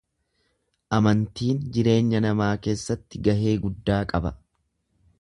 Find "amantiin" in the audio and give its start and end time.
0.97-1.59